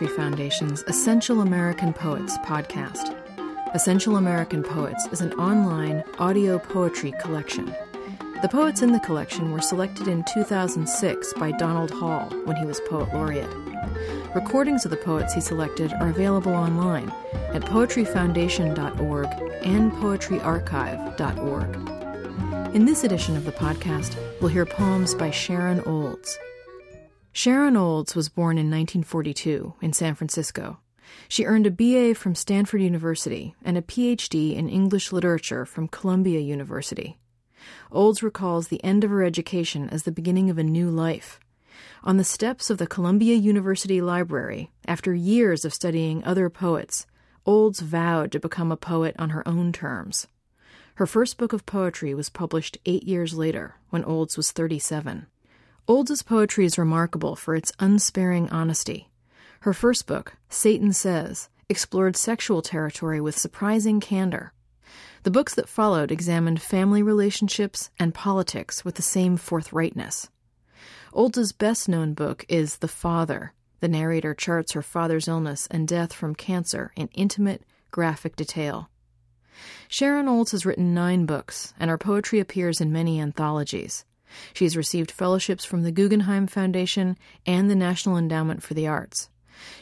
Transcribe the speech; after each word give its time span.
Poetry 0.00 0.16
Foundation's 0.16 0.82
Essential 0.84 1.42
American 1.42 1.92
Poets 1.92 2.38
podcast. 2.38 3.14
Essential 3.74 4.16
American 4.16 4.62
Poets 4.62 5.06
is 5.12 5.20
an 5.20 5.34
online 5.34 6.02
audio 6.18 6.58
poetry 6.58 7.12
collection. 7.20 7.66
The 8.40 8.48
poets 8.50 8.80
in 8.80 8.92
the 8.92 9.00
collection 9.00 9.52
were 9.52 9.60
selected 9.60 10.08
in 10.08 10.24
2006 10.32 11.34
by 11.34 11.52
Donald 11.52 11.90
Hall 11.90 12.30
when 12.46 12.56
he 12.56 12.64
was 12.64 12.80
Poet 12.88 13.12
Laureate. 13.12 13.54
Recordings 14.34 14.86
of 14.86 14.90
the 14.90 14.96
poets 14.96 15.34
he 15.34 15.42
selected 15.42 15.92
are 16.00 16.08
available 16.08 16.54
online 16.54 17.12
at 17.52 17.60
poetryfoundation.org 17.60 19.26
and 19.66 19.92
poetryarchive.org. 19.92 22.74
In 22.74 22.86
this 22.86 23.04
edition 23.04 23.36
of 23.36 23.44
the 23.44 23.52
podcast, 23.52 24.16
we'll 24.40 24.48
hear 24.48 24.64
poems 24.64 25.14
by 25.14 25.30
Sharon 25.30 25.82
Olds. 25.82 26.38
Sharon 27.32 27.76
Olds 27.76 28.16
was 28.16 28.28
born 28.28 28.58
in 28.58 28.66
1942 28.66 29.74
in 29.80 29.92
San 29.92 30.16
Francisco. 30.16 30.78
She 31.28 31.44
earned 31.44 31.66
a 31.66 31.70
BA 31.70 32.14
from 32.16 32.34
Stanford 32.34 32.82
University 32.82 33.54
and 33.64 33.78
a 33.78 33.82
PhD 33.82 34.56
in 34.56 34.68
English 34.68 35.12
literature 35.12 35.64
from 35.64 35.88
Columbia 35.88 36.40
University. 36.40 37.18
Olds 37.92 38.22
recalls 38.22 38.68
the 38.68 38.82
end 38.82 39.04
of 39.04 39.10
her 39.10 39.22
education 39.22 39.88
as 39.90 40.02
the 40.02 40.12
beginning 40.12 40.50
of 40.50 40.58
a 40.58 40.64
new 40.64 40.90
life. 40.90 41.38
On 42.02 42.16
the 42.16 42.24
steps 42.24 42.68
of 42.68 42.78
the 42.78 42.86
Columbia 42.86 43.36
University 43.36 44.00
Library, 44.00 44.72
after 44.86 45.14
years 45.14 45.64
of 45.64 45.72
studying 45.72 46.24
other 46.24 46.50
poets, 46.50 47.06
Olds 47.46 47.80
vowed 47.80 48.32
to 48.32 48.40
become 48.40 48.72
a 48.72 48.76
poet 48.76 49.14
on 49.18 49.30
her 49.30 49.46
own 49.46 49.72
terms. 49.72 50.26
Her 50.96 51.06
first 51.06 51.38
book 51.38 51.52
of 51.52 51.64
poetry 51.64 52.12
was 52.12 52.28
published 52.28 52.78
eight 52.86 53.04
years 53.04 53.34
later, 53.34 53.76
when 53.90 54.04
Olds 54.04 54.36
was 54.36 54.50
37. 54.50 55.26
Olds' 55.90 56.22
poetry 56.22 56.64
is 56.64 56.78
remarkable 56.78 57.34
for 57.34 57.56
its 57.56 57.72
unsparing 57.80 58.48
honesty. 58.50 59.10
Her 59.62 59.72
first 59.72 60.06
book, 60.06 60.36
Satan 60.48 60.92
Says, 60.92 61.48
explored 61.68 62.16
sexual 62.16 62.62
territory 62.62 63.20
with 63.20 63.36
surprising 63.36 63.98
candor. 63.98 64.52
The 65.24 65.32
books 65.32 65.52
that 65.56 65.68
followed 65.68 66.12
examined 66.12 66.62
family 66.62 67.02
relationships 67.02 67.90
and 67.98 68.14
politics 68.14 68.84
with 68.84 68.94
the 68.94 69.02
same 69.02 69.36
forthrightness. 69.36 70.28
Olds' 71.12 71.50
best 71.50 71.88
known 71.88 72.14
book 72.14 72.46
is 72.48 72.76
The 72.76 72.86
Father. 72.86 73.52
The 73.80 73.88
narrator 73.88 74.32
charts 74.32 74.70
her 74.74 74.82
father's 74.82 75.26
illness 75.26 75.66
and 75.72 75.88
death 75.88 76.12
from 76.12 76.36
cancer 76.36 76.92
in 76.94 77.08
intimate, 77.14 77.64
graphic 77.90 78.36
detail. 78.36 78.90
Sharon 79.88 80.28
Olds 80.28 80.52
has 80.52 80.64
written 80.64 80.94
nine 80.94 81.26
books, 81.26 81.74
and 81.80 81.90
her 81.90 81.98
poetry 81.98 82.38
appears 82.38 82.80
in 82.80 82.92
many 82.92 83.20
anthologies. 83.20 84.04
She 84.52 84.64
has 84.64 84.76
received 84.76 85.10
fellowships 85.10 85.64
from 85.64 85.82
the 85.82 85.92
Guggenheim 85.92 86.46
Foundation 86.46 87.16
and 87.46 87.70
the 87.70 87.74
National 87.74 88.16
Endowment 88.16 88.62
for 88.62 88.74
the 88.74 88.86
Arts. 88.86 89.28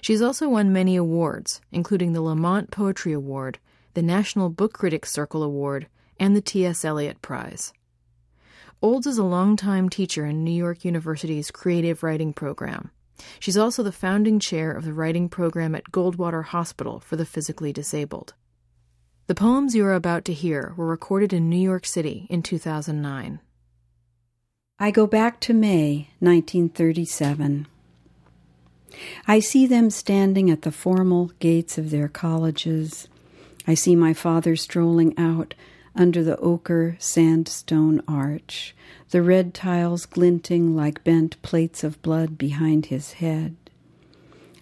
She 0.00 0.12
has 0.12 0.22
also 0.22 0.48
won 0.48 0.72
many 0.72 0.96
awards, 0.96 1.60
including 1.70 2.12
the 2.12 2.22
Lamont 2.22 2.70
Poetry 2.70 3.12
Award, 3.12 3.58
the 3.94 4.02
National 4.02 4.48
Book 4.48 4.72
Critics 4.72 5.12
Circle 5.12 5.42
Award, 5.42 5.88
and 6.18 6.34
the 6.34 6.40
T.S. 6.40 6.84
Eliot 6.84 7.22
Prize. 7.22 7.72
Olds 8.80 9.06
is 9.06 9.18
a 9.18 9.24
longtime 9.24 9.88
teacher 9.88 10.24
in 10.24 10.44
New 10.44 10.52
York 10.52 10.84
University's 10.84 11.50
Creative 11.50 12.02
Writing 12.02 12.33
Program. 12.33 12.90
She's 13.40 13.56
also 13.56 13.83
the 13.83 13.90
founding 13.90 14.38
chair 14.38 14.70
of 14.70 14.84
the 14.84 14.92
writing 14.92 15.28
program 15.28 15.74
at 15.74 15.90
Goldwater 15.90 16.44
Hospital 16.44 17.00
for 17.00 17.16
the 17.16 17.27
Physically 17.27 17.72
Disabled. 17.72 18.34
The 19.27 19.34
poems 19.34 19.74
you 19.74 19.84
are 19.84 19.94
about 19.94 20.24
to 20.27 20.33
hear 20.33 20.74
were 20.77 20.86
recorded 20.86 21.33
in 21.33 21.50
New 21.50 21.58
York 21.58 21.84
City 21.84 22.27
in 22.30 22.42
2009. 22.42 23.40
I 24.80 24.92
go 24.92 25.08
back 25.08 25.40
to 25.40 25.52
May 25.52 26.10
1937. 26.20 27.66
I 29.26 29.40
see 29.40 29.66
them 29.66 29.90
standing 29.90 30.52
at 30.52 30.62
the 30.62 30.70
formal 30.70 31.32
gates 31.40 31.78
of 31.78 31.90
their 31.90 32.06
colleges. 32.06 33.08
I 33.67 33.74
see 33.74 33.96
my 33.96 34.14
father 34.14 34.55
strolling 34.55 35.18
out 35.18 35.55
under 35.96 36.22
the 36.22 36.36
ochre 36.36 36.96
sandstone 37.00 38.02
arch, 38.06 38.72
the 39.11 39.20
red 39.20 39.52
tiles 39.52 40.06
glinting 40.06 40.77
like 40.77 41.02
bent 41.02 41.42
plates 41.42 41.83
of 41.83 42.00
blood 42.00 42.38
behind 42.38 42.86
his 42.86 43.14
head. 43.14 43.56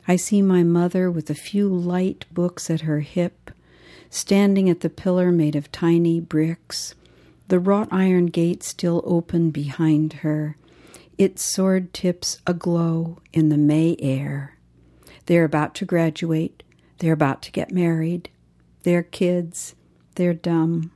I 0.09 0.17
see 0.17 0.41
my 0.41 0.63
mother 0.63 1.11
with 1.11 1.29
a 1.29 1.35
few 1.35 1.69
light 1.69 2.25
books 2.33 2.71
at 2.71 2.83
her 2.83 3.01
hip, 3.01 3.51
standing 4.09 4.71
at 4.71 4.81
the 4.81 4.89
pillar 4.89 5.31
made 5.31 5.57
of 5.57 5.71
tiny 5.71 6.21
bricks 6.21 6.95
the 7.49 7.61
wrought 7.61 7.89
iron 7.91 8.27
gate 8.27 8.63
still 8.63 9.03
open 9.05 9.51
behind 9.51 10.15
her, 10.15 10.57
its 11.17 11.43
sword 11.43 11.95
tips 11.95 12.39
aglow 12.47 13.19
in 13.33 13.49
the 13.49 13.59
May 13.59 13.97
air. 14.01 14.57
They're 15.27 15.45
about 15.45 15.75
to 15.77 15.85
graduate. 15.85 16.63
They're 16.99 17.13
about 17.13 17.43
to 17.43 17.53
get 17.53 17.71
married. 17.71 18.31
They're 18.83 19.03
kids. 19.03 19.75
They're 20.15 20.35
dumb. 20.35 20.93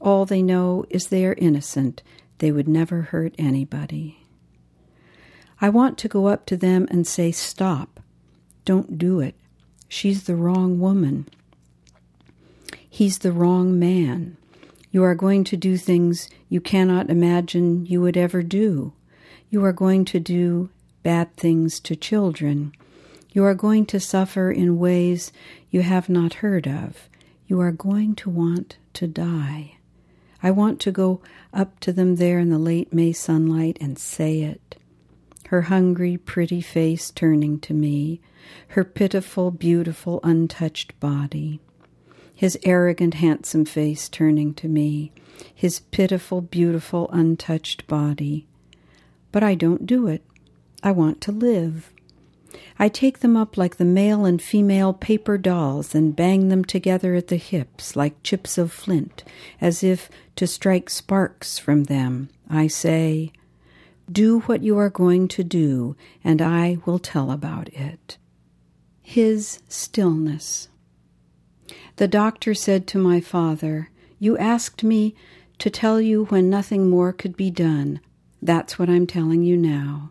All 0.00 0.24
they 0.24 0.42
know 0.42 0.84
is 0.90 1.08
they 1.08 1.24
are 1.26 1.34
innocent. 1.34 2.02
They 2.38 2.52
would 2.52 2.68
never 2.68 3.02
hurt 3.02 3.34
anybody. 3.38 4.24
I 5.60 5.68
want 5.68 5.98
to 5.98 6.08
go 6.08 6.26
up 6.26 6.46
to 6.46 6.56
them 6.56 6.86
and 6.90 7.06
say, 7.06 7.32
Stop. 7.32 8.00
Don't 8.64 8.98
do 8.98 9.20
it. 9.20 9.34
She's 9.88 10.24
the 10.24 10.36
wrong 10.36 10.78
woman. 10.78 11.28
He's 12.88 13.18
the 13.18 13.32
wrong 13.32 13.78
man. 13.78 14.36
You 14.92 15.04
are 15.04 15.14
going 15.14 15.44
to 15.44 15.56
do 15.56 15.76
things 15.76 16.28
you 16.48 16.60
cannot 16.60 17.10
imagine 17.10 17.86
you 17.86 18.00
would 18.00 18.16
ever 18.16 18.42
do. 18.42 18.92
You 19.48 19.64
are 19.64 19.72
going 19.72 20.04
to 20.06 20.18
do 20.18 20.70
bad 21.04 21.36
things 21.36 21.78
to 21.80 21.94
children. 21.94 22.72
You 23.32 23.44
are 23.44 23.54
going 23.54 23.86
to 23.86 24.00
suffer 24.00 24.50
in 24.50 24.78
ways 24.78 25.32
you 25.70 25.82
have 25.82 26.08
not 26.08 26.34
heard 26.34 26.66
of. 26.66 27.08
You 27.46 27.60
are 27.60 27.70
going 27.70 28.16
to 28.16 28.30
want 28.30 28.78
to 28.94 29.06
die. 29.06 29.76
I 30.42 30.50
want 30.50 30.80
to 30.80 30.90
go 30.90 31.20
up 31.54 31.78
to 31.80 31.92
them 31.92 32.16
there 32.16 32.40
in 32.40 32.50
the 32.50 32.58
late 32.58 32.92
May 32.92 33.12
sunlight 33.12 33.78
and 33.80 33.96
say 33.96 34.40
it. 34.40 34.76
Her 35.48 35.62
hungry, 35.62 36.16
pretty 36.16 36.60
face 36.60 37.12
turning 37.12 37.60
to 37.60 37.74
me, 37.74 38.20
her 38.68 38.82
pitiful, 38.82 39.52
beautiful, 39.52 40.18
untouched 40.24 40.98
body 40.98 41.60
his 42.40 42.58
arrogant, 42.62 43.12
handsome 43.12 43.66
face 43.66 44.08
turning 44.08 44.54
to 44.54 44.66
me, 44.66 45.12
his 45.54 45.80
pitiful, 45.90 46.40
beautiful, 46.40 47.06
untouched 47.12 47.86
body. 47.86 48.46
But 49.30 49.42
I 49.42 49.54
don't 49.54 49.84
do 49.84 50.06
it. 50.06 50.24
I 50.82 50.92
want 50.92 51.20
to 51.20 51.32
live. 51.32 51.92
I 52.78 52.88
take 52.88 53.18
them 53.18 53.36
up 53.36 53.58
like 53.58 53.76
the 53.76 53.84
male 53.84 54.24
and 54.24 54.40
female 54.40 54.94
paper 54.94 55.36
dolls 55.36 55.94
and 55.94 56.16
bang 56.16 56.48
them 56.48 56.64
together 56.64 57.14
at 57.14 57.26
the 57.26 57.36
hips 57.36 57.94
like 57.94 58.22
chips 58.22 58.56
of 58.56 58.72
flint, 58.72 59.22
as 59.60 59.84
if 59.84 60.08
to 60.36 60.46
strike 60.46 60.88
sparks 60.88 61.58
from 61.58 61.84
them. 61.84 62.30
I 62.48 62.68
say, 62.68 63.32
Do 64.10 64.40
what 64.40 64.62
you 64.62 64.78
are 64.78 64.88
going 64.88 65.28
to 65.28 65.44
do, 65.44 65.94
and 66.24 66.40
I 66.40 66.78
will 66.86 66.98
tell 66.98 67.30
about 67.30 67.68
it. 67.74 68.16
His 69.02 69.60
stillness. 69.68 70.69
The 71.96 72.08
doctor 72.08 72.54
said 72.54 72.86
to 72.88 72.98
my 72.98 73.20
father, 73.20 73.90
You 74.18 74.36
asked 74.38 74.82
me 74.82 75.14
to 75.58 75.70
tell 75.70 76.00
you 76.00 76.24
when 76.26 76.48
nothing 76.48 76.88
more 76.88 77.12
could 77.12 77.36
be 77.36 77.50
done. 77.50 78.00
That's 78.42 78.78
what 78.78 78.88
I'm 78.88 79.06
telling 79.06 79.42
you 79.42 79.56
now. 79.56 80.10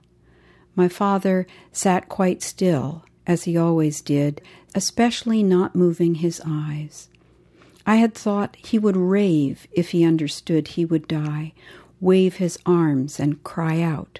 My 0.76 0.88
father 0.88 1.48
sat 1.72 2.08
quite 2.08 2.42
still, 2.42 3.04
as 3.26 3.44
he 3.44 3.58
always 3.58 4.02
did, 4.02 4.42
especially 4.76 5.44
not 5.44 5.76
moving 5.76 6.16
his 6.16 6.42
eyes. 6.46 7.10
I 7.86 7.96
had 7.96 8.14
thought 8.14 8.56
he 8.58 8.78
would 8.78 8.96
rave 8.96 9.68
if 9.72 9.90
he 9.90 10.06
understood 10.06 10.70
he 10.70 10.86
would 10.86 11.08
die, 11.08 11.54
wave 12.00 12.36
his 12.36 12.60
arms 12.66 13.20
and 13.20 13.44
cry 13.44 13.82
out. 13.82 14.20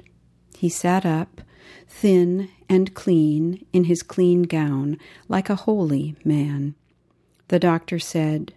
He 0.58 0.70
sat 0.70 1.06
up, 1.06 1.42
thin 1.88 2.50
and 2.68 2.94
clean, 2.94 3.66
in 3.72 3.86
his 3.86 4.04
clean 4.04 4.44
gown, 4.44 4.98
like 5.28 5.50
a 5.50 5.56
holy 5.56 6.16
man. 6.26 6.76
The 7.50 7.60
doctor 7.60 8.00
said, 8.00 8.54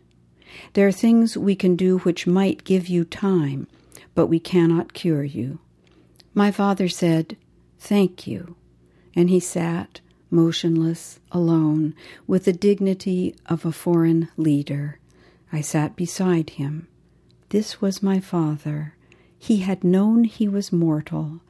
There 0.74 0.86
are 0.86 0.92
things 0.92 1.36
we 1.36 1.56
can 1.56 1.76
do 1.76 1.98
which 1.98 2.26
might 2.26 2.64
give 2.64 2.88
you 2.88 3.04
time, 3.04 3.66
but 4.14 4.28
we 4.28 4.38
cannot 4.38 4.92
cure 4.92 5.24
you. 5.24 5.58
My 6.34 6.50
father 6.50 6.88
said, 6.88 7.36
Thank 7.78 8.26
you. 8.26 8.54
And 9.16 9.28
he 9.28 9.40
sat, 9.40 10.00
motionless, 10.30 11.20
alone, 11.30 11.94
with 12.26 12.44
the 12.44 12.52
dignity 12.52 13.34
of 13.46 13.64
a 13.64 13.72
foreign 13.72 14.28
leader. 14.36 14.98
I 15.52 15.62
sat 15.62 15.96
beside 15.96 16.50
him. 16.50 16.86
This 17.48 17.80
was 17.80 18.02
my 18.02 18.20
father. 18.20 18.94
He 19.38 19.58
had 19.58 19.84
known 19.84 20.24
he 20.24 20.48
was 20.48 20.72
mortal. 20.72 21.40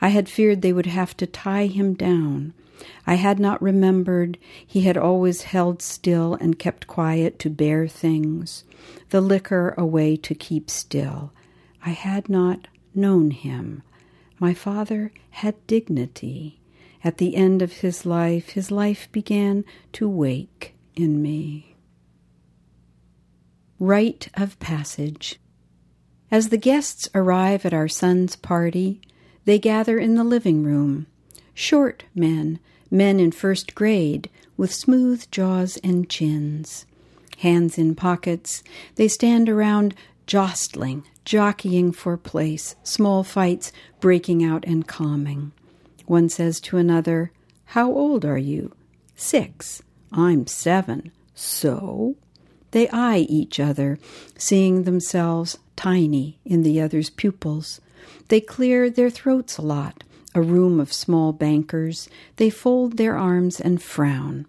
I 0.00 0.08
had 0.08 0.28
feared 0.28 0.62
they 0.62 0.72
would 0.72 0.86
have 0.86 1.16
to 1.18 1.26
tie 1.26 1.66
him 1.66 1.94
down. 1.94 2.54
I 3.06 3.14
had 3.14 3.38
not 3.38 3.62
remembered 3.62 4.38
he 4.66 4.82
had 4.82 4.96
always 4.96 5.42
held 5.42 5.80
still 5.80 6.34
and 6.34 6.58
kept 6.58 6.86
quiet 6.86 7.38
to 7.40 7.50
bear 7.50 7.88
things, 7.88 8.64
the 9.10 9.20
liquor 9.20 9.74
away 9.78 10.16
to 10.16 10.34
keep 10.34 10.70
still. 10.70 11.32
I 11.84 11.90
had 11.90 12.28
not 12.28 12.68
known 12.94 13.30
him. 13.30 13.82
My 14.38 14.54
father 14.54 15.12
had 15.30 15.66
dignity, 15.66 16.60
At 17.04 17.18
the 17.18 17.36
end 17.36 17.62
of 17.62 17.72
his 17.74 18.04
life, 18.04 18.50
his 18.50 18.70
life 18.70 19.08
began 19.12 19.64
to 19.92 20.08
wake 20.08 20.74
in 20.96 21.22
me. 21.22 21.76
Rite 23.78 24.28
of 24.34 24.58
Passage 24.58 25.38
As 26.30 26.48
the 26.48 26.58
guests 26.58 27.08
arrive 27.14 27.64
at 27.64 27.74
our 27.74 27.88
son's 27.88 28.34
party, 28.34 29.00
they 29.46 29.58
gather 29.58 29.98
in 29.98 30.16
the 30.16 30.24
living 30.24 30.62
room. 30.62 31.06
Short 31.54 32.04
men, 32.14 32.58
men 32.90 33.18
in 33.18 33.32
first 33.32 33.74
grade, 33.74 34.28
with 34.56 34.74
smooth 34.74 35.30
jaws 35.30 35.78
and 35.82 36.10
chins. 36.10 36.84
Hands 37.38 37.78
in 37.78 37.94
pockets, 37.94 38.62
they 38.96 39.08
stand 39.08 39.48
around 39.48 39.94
jostling, 40.26 41.04
jockeying 41.24 41.92
for 41.92 42.16
place, 42.16 42.76
small 42.82 43.22
fights 43.22 43.72
breaking 44.00 44.44
out 44.44 44.64
and 44.66 44.86
calming. 44.86 45.52
One 46.06 46.28
says 46.28 46.60
to 46.60 46.76
another, 46.76 47.32
How 47.66 47.90
old 47.90 48.24
are 48.24 48.38
you? 48.38 48.74
Six. 49.16 49.82
I'm 50.12 50.46
seven. 50.46 51.12
So? 51.34 52.16
They 52.72 52.88
eye 52.88 53.26
each 53.28 53.60
other, 53.60 53.98
seeing 54.36 54.82
themselves 54.82 55.58
tiny 55.76 56.38
in 56.44 56.62
the 56.62 56.80
other's 56.80 57.10
pupils. 57.10 57.80
They 58.28 58.40
clear 58.40 58.90
their 58.90 59.10
throats 59.10 59.58
a 59.58 59.62
lot, 59.62 60.04
a 60.34 60.42
room 60.42 60.80
of 60.80 60.92
small 60.92 61.32
bankers. 61.32 62.08
They 62.36 62.50
fold 62.50 62.96
their 62.96 63.16
arms 63.16 63.60
and 63.60 63.82
frown. 63.82 64.46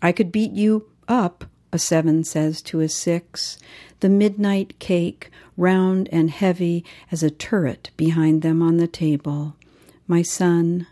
I 0.00 0.12
could 0.12 0.32
beat 0.32 0.52
you 0.52 0.88
up, 1.08 1.44
a 1.72 1.78
seven 1.78 2.24
says 2.24 2.60
to 2.62 2.80
a 2.80 2.88
six. 2.88 3.58
The 4.00 4.08
midnight 4.08 4.78
cake, 4.78 5.30
round 5.56 6.08
and 6.10 6.30
heavy 6.30 6.84
as 7.10 7.22
a 7.22 7.30
turret 7.30 7.90
behind 7.96 8.42
them 8.42 8.62
on 8.62 8.78
the 8.78 8.88
table. 8.88 9.56
My 10.06 10.22
son, 10.22 10.86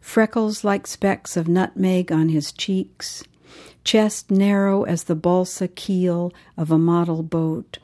freckles 0.00 0.64
like 0.64 0.86
specks 0.86 1.36
of 1.36 1.48
nutmeg 1.48 2.10
on 2.10 2.30
his 2.30 2.52
cheeks, 2.52 3.22
chest 3.84 4.30
narrow 4.30 4.84
as 4.84 5.04
the 5.04 5.14
balsa 5.14 5.68
keel 5.68 6.32
of 6.56 6.70
a 6.70 6.78
model 6.78 7.22
boat, 7.22 7.78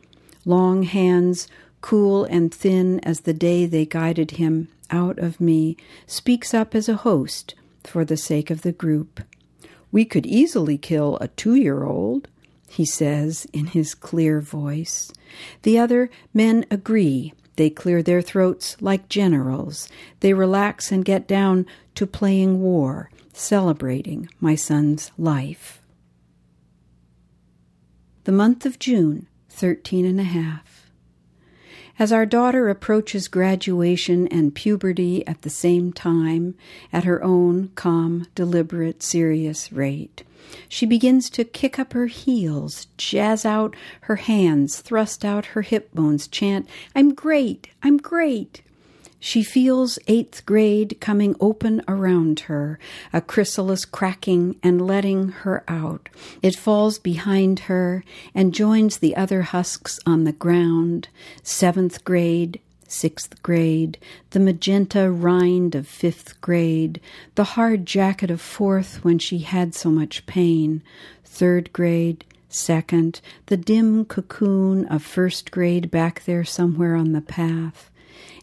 long 0.45 0.85
hands 0.85 1.47
cool 1.85 2.25
and 2.25 2.55
thin 2.55 2.99
as 3.01 3.21
the 3.21 3.35
day 3.35 3.67
they 3.67 3.85
guided 3.85 4.31
him 4.31 4.69
out 4.89 5.19
of 5.19 5.39
me, 5.39 5.77
speaks 6.07 6.55
up 6.55 6.75
as 6.75 6.89
a 6.89 6.97
host 6.97 7.55
for 7.83 8.07
the 8.07 8.17
sake 8.17 8.51
of 8.51 8.63
the 8.63 8.73
group. 8.73 9.21
We 9.93 10.07
could 10.07 10.25
easily 10.25 10.79
kill 10.79 11.19
a 11.21 11.29
two 11.29 11.55
year 11.55 11.85
old, 11.85 12.27
he 12.71 12.87
says 12.87 13.47
in 13.53 13.67
his 13.67 13.95
clear 13.95 14.41
voice. 14.41 15.13
The 15.61 15.79
other 15.79 16.09
men 16.33 16.65
agree 16.71 17.35
they 17.57 17.69
clear 17.69 18.03
their 18.03 18.23
throats 18.23 18.79
like 18.81 19.11
generals. 19.11 19.87
They 20.21 20.33
relax 20.33 20.91
and 20.91 21.05
get 21.05 21.29
down 21.29 21.67
to 21.97 22.07
playing 22.07 22.63
war, 22.63 23.11
celebrating 23.35 24.31
my 24.41 24.55
son's 24.55 25.11
life. 25.19 25.83
The 28.25 28.33
month 28.33 28.65
of 28.65 28.79
June, 28.79 29.27
thirteen 29.51 30.07
and 30.07 30.19
a 30.19 30.25
half. 30.25 30.74
As 31.97 32.11
our 32.11 32.27
daughter 32.27 32.69
approaches 32.69 33.29
graduation 33.29 34.27
and 34.29 34.55
puberty 34.55 35.25
at 35.29 35.43
the 35.43 35.51
same 35.51 35.93
time, 35.93 36.57
at 36.93 37.05
her 37.05 37.23
own 37.23 37.71
calm, 37.77 38.27
deliberate, 38.35 39.03
serious 39.03 39.71
rate, 39.71 40.25
she 40.69 40.87
begins 40.87 41.31
to 41.31 41.45
kick 41.45 41.79
up 41.79 41.93
her 41.93 42.07
heels, 42.07 42.89
jazz 42.97 43.45
out 43.45 43.77
her 44.03 44.17
hands, 44.17 44.81
thrust 44.81 45.25
out 45.25 45.47
her 45.47 45.63
hip 45.63 45.95
bones, 45.95 46.27
chant, 46.27 46.69
I'm 46.97 47.15
great, 47.15 47.69
I'm 47.83 47.99
great. 47.99 48.63
She 49.19 49.43
feels 49.43 49.99
eighth 50.07 50.45
grade 50.45 50.99
coming 51.01 51.35
open 51.41 51.83
around 51.89 52.41
her, 52.41 52.79
a 53.13 53.21
chrysalis 53.21 53.85
cracking 53.85 54.57
and 54.63 54.87
letting 54.87 55.29
her 55.29 55.65
out. 55.67 56.09
It 56.43 56.57
falls 56.57 56.99
behind 56.99 57.61
her 57.61 58.05
and 58.35 58.55
joins 58.55 58.99
the 58.99 59.17
other 59.17 59.43
husks 59.43 59.99
on 60.05 60.25
the 60.25 60.33
ground. 60.33 61.09
Seventh 61.43 62.05
grade, 62.05 62.61
sixth 62.87 63.43
grade, 63.43 63.99
the 64.31 64.41
magenta 64.41 65.11
rind 65.11 65.75
of 65.75 65.89
fifth 65.89 66.41
grade, 66.41 67.01
the 67.35 67.45
hard 67.45 67.87
jacket 67.87 68.31
of 68.31 68.41
fourth 68.41 69.03
when 69.05 69.19
she 69.19 69.39
had 69.39 69.75
so 69.75 69.91
much 69.91 70.27
pain, 70.27 70.83
third 71.25 71.73
grade, 71.73 72.25
second, 72.49 73.21
the 73.47 73.57
dim 73.57 74.05
cocoon 74.05 74.87
of 74.87 75.03
first 75.03 75.51
grade 75.51 75.91
back 75.91 76.25
there 76.25 76.45
somewhere 76.45 76.95
on 76.95 77.13
the 77.13 77.21
path, 77.21 77.91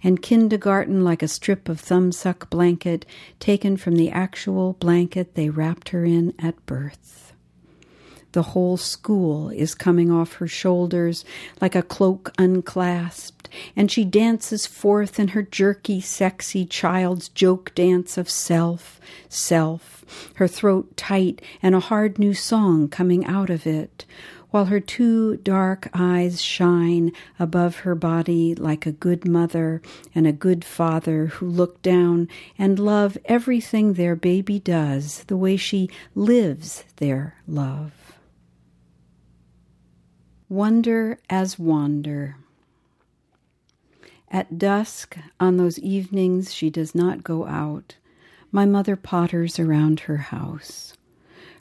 and 0.03 0.21
kindergarten 0.21 1.03
like 1.03 1.23
a 1.23 1.27
strip 1.27 1.69
of 1.69 1.81
thumbsuck 1.81 2.49
blanket 2.49 3.05
taken 3.39 3.77
from 3.77 3.95
the 3.95 4.09
actual 4.09 4.73
blanket 4.73 5.35
they 5.35 5.49
wrapped 5.49 5.89
her 5.89 6.05
in 6.05 6.33
at 6.39 6.65
birth. 6.65 7.33
The 8.33 8.43
whole 8.43 8.77
school 8.77 9.49
is 9.49 9.75
coming 9.75 10.09
off 10.09 10.35
her 10.35 10.47
shoulders 10.47 11.25
like 11.59 11.75
a 11.75 11.83
cloak 11.83 12.31
unclasped, 12.37 13.49
and 13.75 13.91
she 13.91 14.05
dances 14.05 14.65
forth 14.65 15.19
in 15.19 15.29
her 15.29 15.41
jerky, 15.41 15.99
sexy 15.99 16.65
child's 16.65 17.27
joke 17.27 17.75
dance 17.75 18.17
of 18.17 18.29
self, 18.29 19.01
self, 19.27 20.05
her 20.35 20.47
throat 20.47 20.95
tight 20.95 21.41
and 21.61 21.75
a 21.75 21.81
hard 21.81 22.19
new 22.19 22.33
song 22.33 22.87
coming 22.87 23.25
out 23.25 23.49
of 23.49 23.67
it, 23.67 24.05
while 24.51 24.65
her 24.65 24.79
two 24.79 25.37
dark 25.37 25.89
eyes 25.93 26.41
shine 26.41 27.11
above 27.39 27.77
her 27.77 27.95
body 27.95 28.53
like 28.53 28.85
a 28.85 28.91
good 28.91 29.25
mother 29.25 29.81
and 30.13 30.27
a 30.27 30.31
good 30.31 30.63
father 30.63 31.27
who 31.27 31.45
look 31.47 31.81
down 31.81 32.27
and 32.57 32.77
love 32.77 33.17
everything 33.25 33.93
their 33.93 34.15
baby 34.15 34.59
does 34.59 35.23
the 35.25 35.37
way 35.37 35.57
she 35.57 35.89
lives 36.13 36.83
their 36.97 37.35
love. 37.47 37.93
Wonder 40.49 41.17
as 41.29 41.57
wander. 41.57 42.35
At 44.29 44.57
dusk, 44.57 45.17
on 45.39 45.55
those 45.57 45.79
evenings 45.79 46.53
she 46.53 46.69
does 46.69 46.93
not 46.93 47.23
go 47.23 47.47
out, 47.47 47.95
my 48.51 48.65
mother 48.65 48.97
potters 48.97 49.59
around 49.59 50.01
her 50.01 50.17
house. 50.17 50.93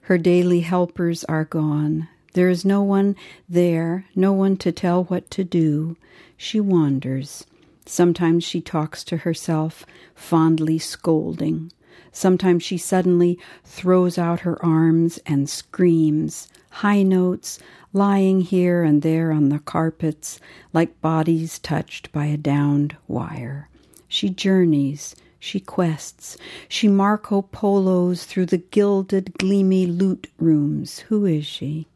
Her 0.02 0.18
daily 0.18 0.60
helpers 0.60 1.22
are 1.24 1.44
gone. 1.44 2.08
There 2.32 2.48
is 2.48 2.64
no 2.64 2.82
one 2.82 3.16
there, 3.48 4.06
no 4.14 4.32
one 4.32 4.56
to 4.58 4.70
tell 4.72 5.04
what 5.04 5.30
to 5.32 5.44
do. 5.44 5.96
She 6.36 6.60
wanders. 6.60 7.44
Sometimes 7.86 8.44
she 8.44 8.60
talks 8.60 9.02
to 9.04 9.18
herself, 9.18 9.84
fondly 10.14 10.78
scolding. 10.78 11.72
Sometimes 12.12 12.62
she 12.62 12.78
suddenly 12.78 13.38
throws 13.64 14.16
out 14.18 14.40
her 14.40 14.64
arms 14.64 15.18
and 15.26 15.48
screams, 15.48 16.48
high 16.70 17.02
notes, 17.02 17.58
lying 17.92 18.40
here 18.42 18.84
and 18.84 19.02
there 19.02 19.32
on 19.32 19.48
the 19.48 19.58
carpets 19.58 20.38
like 20.72 21.00
bodies 21.00 21.58
touched 21.58 22.12
by 22.12 22.26
a 22.26 22.36
downed 22.36 22.96
wire. 23.08 23.68
She 24.06 24.28
journeys, 24.28 25.16
she 25.38 25.58
quests, 25.58 26.36
she 26.68 26.86
Marco 26.86 27.42
Polos 27.42 28.24
through 28.24 28.46
the 28.46 28.58
gilded, 28.58 29.34
gleamy 29.38 29.86
loot 29.86 30.28
rooms. 30.38 31.00
Who 31.00 31.26
is 31.26 31.46
she? 31.46 31.86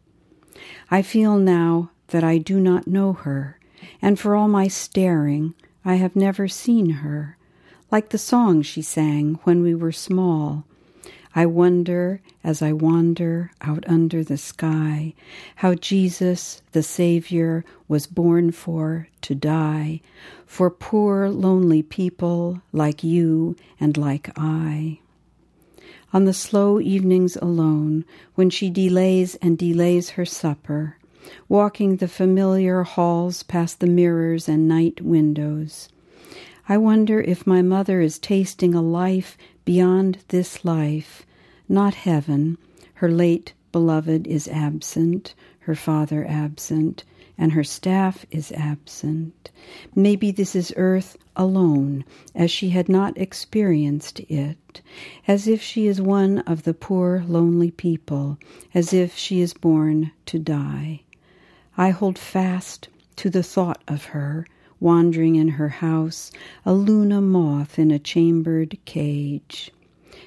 I 0.91 1.03
feel 1.03 1.37
now 1.37 1.91
that 2.09 2.25
I 2.25 2.39
do 2.39 2.61
not 2.61 2.87
know 2.87 3.13
her, 3.13 3.59
and 4.01 4.19
for 4.19 4.35
all 4.35 4.49
my 4.49 4.69
staring, 4.69 5.55
I 5.85 5.95
have 5.97 6.17
never 6.17 6.49
seen 6.49 6.91
her, 6.91 7.37
like 7.91 8.11
the 8.11 8.19
song 8.19 8.63
she 8.63 8.83
sang 8.83 9.39
when 9.45 9.63
we 9.63 9.75
were 9.75 9.93
small 9.93 10.65
I 11.37 11.47
wonder 11.47 12.21
as 12.45 12.63
I 12.63 12.73
wander 12.73 13.51
out 13.61 13.83
under 13.89 14.23
the 14.23 14.39
sky 14.39 15.15
how 15.57 15.75
Jesus, 15.75 16.63
the 16.71 16.83
Savior, 16.83 17.65
was 17.89 18.07
born 18.07 18.53
for 18.53 19.09
to 19.23 19.35
die, 19.35 20.01
for 20.47 20.71
poor, 20.71 21.29
lonely 21.29 21.83
people 21.83 22.63
like 22.73 23.03
you 23.03 23.57
and 23.81 23.97
like 23.97 24.31
I. 24.37 25.01
On 26.13 26.25
the 26.25 26.33
slow 26.33 26.81
evenings 26.81 27.37
alone, 27.37 28.05
when 28.37 28.49
she 28.49 28.71
delays 28.71 29.35
and 29.37 29.59
delays 29.59 30.11
her 30.11 30.25
supper, 30.25 30.97
walking 31.49 31.97
the 31.97 32.09
familiar 32.09 32.85
halls 32.85 33.43
past 33.43 33.81
the 33.81 33.87
mirrors 33.87 34.49
and 34.49 34.67
night 34.67 35.01
windows, 35.03 35.89
I 36.69 36.79
wonder 36.79 37.21
if 37.21 37.47
my 37.47 37.61
mother 37.61 38.01
is 38.01 38.19
tasting 38.19 38.75
a 38.75 38.81
life 38.81 39.37
beyond 39.65 40.19
this 40.29 40.65
life, 40.65 41.27
not 41.69 41.95
heaven. 41.95 42.57
Her 42.95 43.11
late 43.11 43.53
beloved 43.73 44.27
is 44.27 44.49
absent, 44.49 45.35
her 45.61 45.75
father 45.75 46.27
absent, 46.27 47.05
and 47.37 47.53
her 47.53 47.65
staff 47.65 48.25
is 48.31 48.53
absent. 48.53 49.51
Maybe 49.95 50.31
this 50.31 50.55
is 50.55 50.73
earth 50.77 51.17
alone, 51.37 52.05
as 52.35 52.51
she 52.51 52.71
had 52.71 52.89
not 52.89 53.19
experienced 53.19 54.21
it, 54.21 54.81
as 55.27 55.49
if 55.49 55.61
she 55.61 55.87
is 55.87 56.01
one 56.01 56.39
of 56.41 56.63
the 56.63 56.75
poor, 56.75 57.25
lonely 57.27 57.71
people, 57.71 58.39
as 58.73 58.93
if 58.93 59.17
she 59.17 59.41
is 59.41 59.53
born 59.53 60.13
to 60.27 60.39
die. 60.39 61.01
I 61.77 61.91
hold 61.91 62.19
fast 62.19 62.89
to 63.17 63.31
the 63.31 63.43
thought 63.43 63.83
of 63.89 64.07
her, 64.07 64.47
wandering 64.79 65.35
in 65.37 65.49
her 65.49 65.69
house, 65.69 66.31
a 66.65 66.73
Luna 66.73 67.21
moth 67.21 67.79
in 67.79 67.91
a 67.91 67.99
chambered 67.99 68.79
cage. 68.85 69.73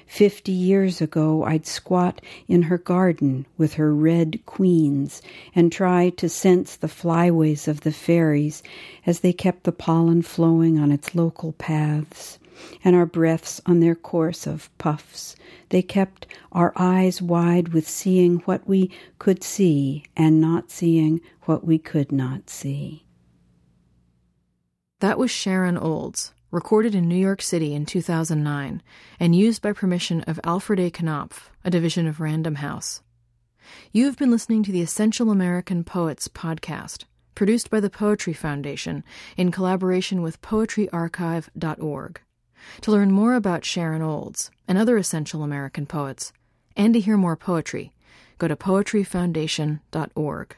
Fifty 0.08 0.52
years 0.52 1.02
ago, 1.02 1.44
I'd 1.44 1.66
squat 1.66 2.22
in 2.48 2.62
her 2.62 2.78
garden 2.78 3.46
with 3.58 3.74
her 3.74 3.94
red 3.94 4.40
queens 4.46 5.20
and 5.54 5.70
try 5.70 6.08
to 6.08 6.30
sense 6.30 6.74
the 6.74 6.88
flyways 6.88 7.68
of 7.68 7.82
the 7.82 7.92
fairies 7.92 8.62
as 9.04 9.20
they 9.20 9.34
kept 9.34 9.64
the 9.64 9.70
pollen 9.70 10.22
flowing 10.22 10.78
on 10.78 10.90
its 10.90 11.14
local 11.14 11.52
paths 11.52 12.38
and 12.82 12.96
our 12.96 13.04
breaths 13.06 13.60
on 13.66 13.80
their 13.80 13.94
course 13.94 14.46
of 14.46 14.76
puffs. 14.78 15.36
They 15.68 15.82
kept 15.82 16.26
our 16.52 16.72
eyes 16.74 17.20
wide 17.20 17.68
with 17.68 17.86
seeing 17.86 18.38
what 18.40 18.66
we 18.66 18.90
could 19.18 19.44
see 19.44 20.04
and 20.16 20.40
not 20.40 20.70
seeing 20.70 21.20
what 21.42 21.64
we 21.64 21.78
could 21.78 22.10
not 22.10 22.48
see. 22.48 23.04
That 25.00 25.18
was 25.18 25.30
Sharon 25.30 25.76
Olds, 25.76 26.32
recorded 26.50 26.94
in 26.94 27.08
New 27.08 27.16
York 27.16 27.42
City 27.42 27.74
in 27.74 27.84
2009 27.84 28.82
and 29.20 29.36
used 29.36 29.60
by 29.60 29.72
permission 29.72 30.22
of 30.22 30.40
Alfred 30.44 30.80
A. 30.80 30.90
Knopf, 30.90 31.50
a 31.64 31.70
division 31.70 32.06
of 32.06 32.20
Random 32.20 32.56
House. 32.56 33.02
You 33.92 34.06
have 34.06 34.16
been 34.16 34.30
listening 34.30 34.62
to 34.62 34.72
the 34.72 34.80
Essential 34.80 35.30
American 35.30 35.84
Poets 35.84 36.28
podcast, 36.28 37.04
produced 37.34 37.70
by 37.70 37.80
the 37.80 37.90
Poetry 37.90 38.32
Foundation 38.32 39.04
in 39.36 39.50
collaboration 39.50 40.22
with 40.22 40.40
poetryarchive.org. 40.40 42.20
To 42.80 42.90
learn 42.90 43.12
more 43.12 43.34
about 43.34 43.64
Sharon 43.64 44.02
Olds 44.02 44.50
and 44.66 44.78
other 44.78 44.96
essential 44.96 45.42
American 45.42 45.86
poets, 45.86 46.32
and 46.76 46.94
to 46.94 47.00
hear 47.00 47.16
more 47.16 47.36
poetry, 47.36 47.92
go 48.38 48.48
to 48.48 48.56
poetryfoundation.org. 48.56 50.56